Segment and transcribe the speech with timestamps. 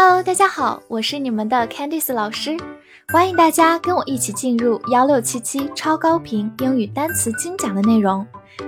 [0.00, 2.56] Hello，大家好，我是你们的 Candice 老师，
[3.08, 8.24] 欢迎大家跟我一起进入幺六七七超高频英语单词精讲的内容，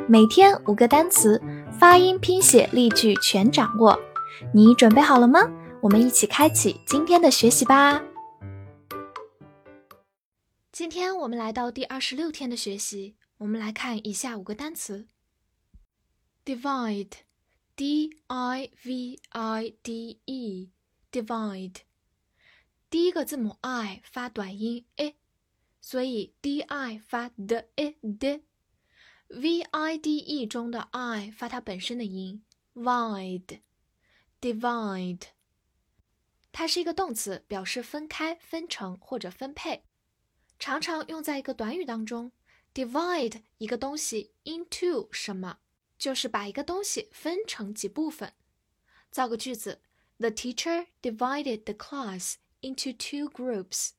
[0.08, 1.40] 每天五个单词，
[1.78, 3.96] 发音、拼写、例句全掌握，
[4.52, 5.48] 你准备好了吗？
[5.80, 8.02] 我们一起开启今天的学习吧。
[10.72, 15.06] 今天我们来到第二十六天的学习，我们来看以下五个单词
[16.44, 20.70] ：divide，D I V I D E
[21.12, 21.78] Divide，。
[22.88, 25.16] 第一个字母 i 发短音 i，
[25.80, 33.60] 所以 d i 发的 i d，v i d e 中的 i 发它本身的音 vide，divide。
[36.52, 39.84] 它是一个动词，表示分开、分成或者分配。
[40.58, 42.32] 常常用在一个短语当中
[42.74, 45.58] ，divide 一个东西 into 什么，
[45.98, 48.34] 就是把一个东西分成几部分。
[49.10, 49.80] 造个句子
[50.19, 53.91] ：The teacher divided the class into two groups。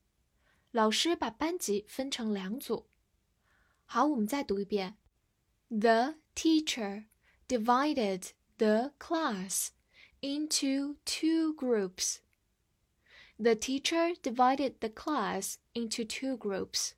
[0.71, 2.89] 老师把班级分成两组。
[3.85, 4.97] 好，我们再读一遍：
[5.69, 7.05] The teacher
[7.47, 9.69] divided the class
[10.21, 16.91] into two groups。The teacher divided the class into two groups.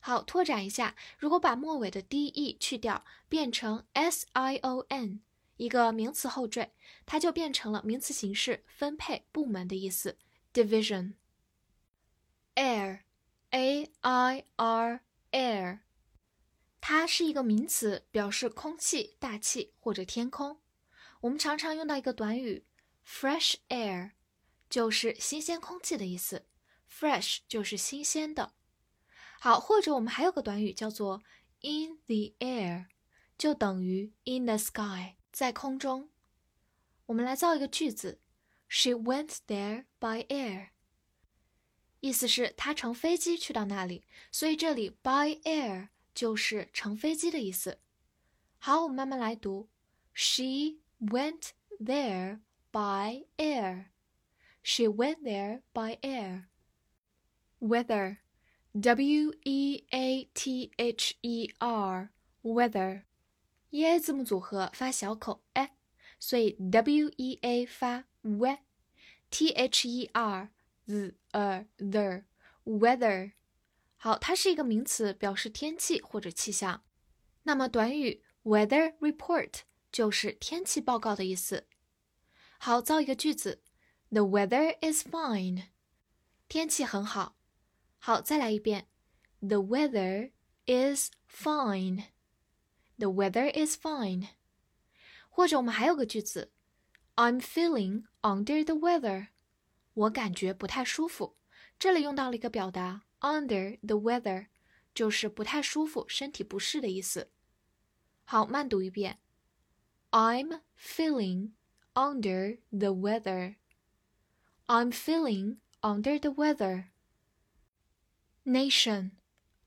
[0.00, 5.22] 好，拓展一下，如果把末尾的 d e 去掉，变成 s i o n，
[5.63, 6.71] 一个名词后缀，
[7.05, 10.17] 它就变成了名词形式，分配、部门的意思
[10.53, 11.13] ，division。
[12.55, 15.79] air，a i r air，
[16.81, 20.59] 它是一个名词，表示空气、大气或者天空。
[21.21, 22.65] 我们常常用到一个短语
[23.07, 24.11] ，fresh air。
[24.69, 26.47] 就是新鲜空气的意思
[26.91, 28.53] ，fresh 就是新鲜的。
[29.39, 31.21] 好，或者我们还有个短语叫做
[31.61, 32.87] in the air，
[33.37, 36.10] 就等于 in the sky，在空中。
[37.06, 38.20] 我们来造一个句子：
[38.68, 40.68] She went there by air。
[42.00, 47.80] 意思是她乘飞机去到那里，所以这里 by air 就是乘飞机的意思。
[48.58, 49.68] 好，我们慢慢来读：
[50.12, 51.50] She went
[51.80, 52.40] there
[52.70, 56.48] by air。She went there by air.
[57.60, 58.18] Weather,
[58.78, 62.10] W E A T H E R,
[62.42, 63.04] weather.
[63.72, 65.68] e a 字母组合发小口 e，
[66.18, 70.50] 所以 W E A 发 we，T H E R
[70.86, 72.24] z e the
[72.64, 73.32] weather。
[73.96, 76.84] 好，它是一个名词，表示天气或者气象。
[77.42, 81.66] 那么短语 weather report 就是天气报告的意思。
[82.58, 83.62] 好，造一个句子。
[84.10, 85.64] The weather is fine.
[86.48, 87.36] 天气很好。
[87.98, 88.88] 好，再来一遍。
[89.40, 90.32] The weather
[90.66, 92.04] is fine.
[92.98, 94.28] The weather is fine.
[95.28, 96.52] 或者我们还有个句子，
[97.16, 99.28] I'm feeling under the weather.
[99.94, 101.36] 我感觉不太舒服。
[101.78, 104.48] 这里用到了一个表达 under the weather，
[104.94, 107.30] 就是不太舒服、身体不适的意思。
[108.24, 109.20] 好，慢读一遍。
[110.10, 111.52] I'm feeling
[111.94, 113.56] under the weather.
[114.66, 116.86] I'm feeling under the weather.
[118.44, 119.12] Nation,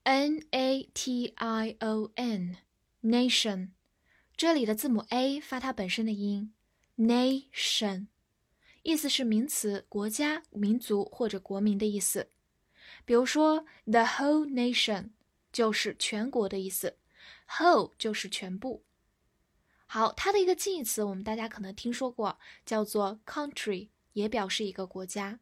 [0.02, 2.58] N A T I O N,
[3.01, 3.69] nation，
[4.35, 6.53] 这里的字母 a 发它本身的音
[6.97, 8.07] ，nation，
[8.83, 12.29] 意思是名词，国家、民族或者国民的意思。
[13.05, 15.11] 比如说，the whole nation
[15.51, 16.97] 就是全国的意思
[17.49, 18.83] ，whole 就是全部。
[19.85, 23.89] 好，它的一个近义词我们大家可能听说过，叫做 country。
[24.13, 25.39] 也表示一个国家。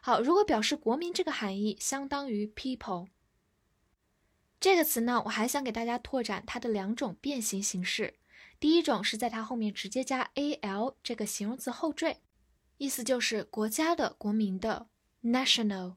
[0.00, 3.08] 好，如果表示国民这个含义，相当于 people
[4.60, 8.14] 这个词呢，我还想给大家拓展它的两种变形形式。
[8.60, 12.18] 第一种是在它后面直接加 al 这个形容词后缀，
[12.76, 14.88] 意思就是国家的、国民的
[15.24, 15.94] national，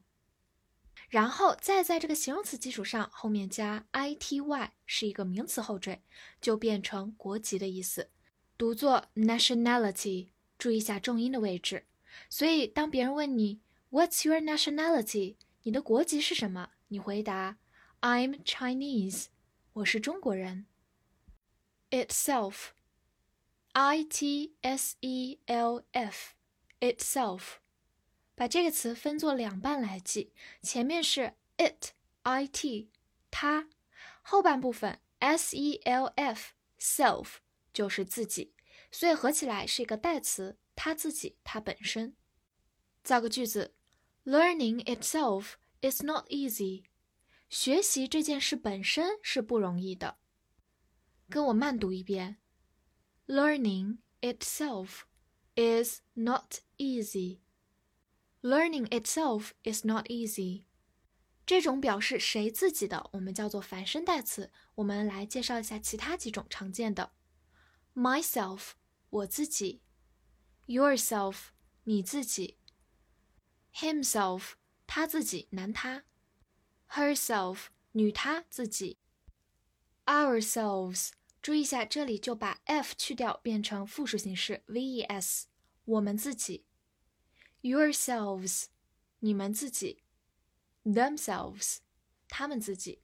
[1.10, 6.00] 然后再在这个形容词基础上后面加 ity 是一个名词后缀，
[6.40, 8.08] 就变成国籍的意思，
[8.56, 10.30] 读作 nationality。
[10.56, 11.84] 注意一下重音的位置，
[12.30, 16.70] 所以当别人问你 "What's your nationality？" 你的国籍是什么？
[16.88, 17.58] 你回答
[18.03, 19.27] "I'm Chinese，
[19.73, 20.67] 我是中国人。
[21.91, 27.43] Itself，I T S E L F，itself，
[28.35, 30.31] 把这个词分作两半来记，
[30.61, 32.89] 前面是 it，I T，
[33.31, 33.67] 它，
[34.21, 37.37] 后半部分 S E L F，self
[37.73, 38.53] 就是自己。
[38.91, 42.15] 所以合起来是一个代词，他自己，他本身。
[43.03, 43.75] 造个句子：
[44.25, 46.83] Learning itself is not easy。
[47.54, 50.18] 学习这件事本身是不容易的。
[51.30, 52.38] 跟我慢读一遍
[53.28, 55.02] ：Learning itself
[55.54, 57.42] is not easy.
[58.42, 60.64] Learning itself is not easy.
[61.46, 64.50] 这种表示谁自己的，我们叫做反身代词。
[64.74, 67.12] 我们来介绍一下其他几种常见的
[67.94, 68.70] ：myself，
[69.10, 69.80] 我自己
[70.66, 71.50] ；yourself，
[71.84, 72.58] 你自己
[73.72, 74.54] ；himself，
[74.88, 76.04] 他自己，男他
[76.94, 78.98] ；herself，女她自己
[80.06, 81.10] ；ourselves，
[81.42, 85.48] 注意一下，这里就把 f 去掉，变成复数形式 v-e-s，
[85.84, 86.64] 我们自己
[87.62, 88.64] ；yourselves，
[89.20, 90.00] 你们自己。
[90.84, 91.78] themselves，
[92.28, 93.00] 他们自己。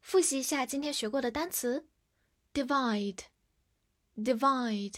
[0.00, 1.86] 复习一下今天学过的单词
[2.52, 4.96] ：divide，divide，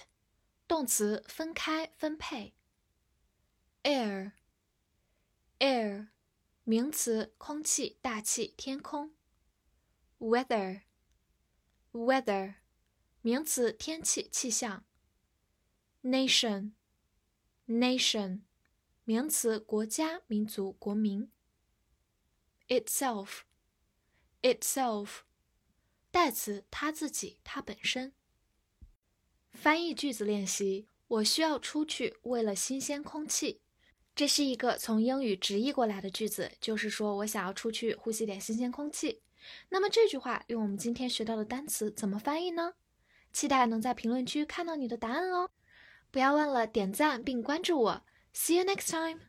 [0.67, 2.55] 动词分开、分配
[3.83, 4.33] ；air，air，
[6.65, 9.15] 名词空气、大气、天空。
[10.19, 12.57] ；weather，weather，
[13.23, 14.85] 名词天气、气象。
[16.03, 18.43] ；nation，nation，
[19.05, 21.33] 名词国家、民族、国民。
[22.69, 23.41] itself,
[24.43, 25.21] itself，
[26.11, 28.15] 代词它自己，它本身。
[29.51, 33.63] 翻译句子练习：我需要出去，为了新鲜空气。
[34.21, 39.23] 这是一个从英语直译过来的句子，就是说我想要出去呼吸点新鲜空气。
[39.71, 42.75] 那么这句话用我们今天学到的单词怎么翻译呢？
[43.33, 45.49] 期待能在评论区看到你的答案哦！
[46.11, 48.03] 不要忘了点赞并关注我。
[48.35, 49.21] See you next time.